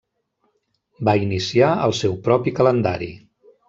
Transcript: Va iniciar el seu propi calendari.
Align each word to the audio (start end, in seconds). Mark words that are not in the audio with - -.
Va 1.11 1.15
iniciar 1.27 1.71
el 1.91 1.97
seu 2.01 2.19
propi 2.31 2.59
calendari. 2.63 3.17